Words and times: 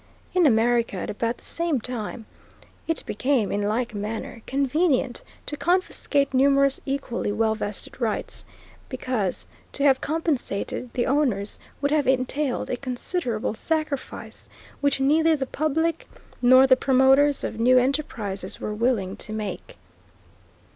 In 0.33 0.47
America, 0.47 0.95
at 0.97 1.11
about 1.11 1.37
the 1.37 1.43
same 1.45 1.79
time, 1.79 2.25
it 2.87 3.03
became, 3.05 3.51
in 3.51 3.61
like 3.61 3.93
manner, 3.93 4.41
convenient 4.47 5.21
to 5.45 5.55
confiscate 5.55 6.33
numerous 6.33 6.81
equally 6.87 7.31
well 7.31 7.53
vested 7.53 8.01
rights, 8.01 8.43
because, 8.89 9.45
to 9.73 9.83
have 9.83 10.01
compensated 10.01 10.91
the 10.93 11.05
owners 11.05 11.59
would 11.81 11.91
have 11.91 12.07
entailed 12.07 12.71
a 12.71 12.77
considerable 12.77 13.53
sacrifice 13.53 14.49
which 14.79 14.99
neither 14.99 15.35
the 15.35 15.45
public 15.45 16.07
nor 16.41 16.65
the 16.65 16.75
promoters 16.75 17.43
of 17.43 17.59
new 17.59 17.77
enterprises 17.77 18.59
were 18.59 18.73
willing 18.73 19.15
to 19.17 19.31
make. 19.31 19.77